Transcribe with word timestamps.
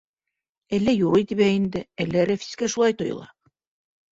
Әллә 0.77 0.95
юрый 0.95 1.27
тибә 1.33 1.49
инде, 1.57 1.83
әллә 2.07 2.27
Рәфискә 2.31 2.73
шулай 2.77 2.99
тойола. 3.03 3.29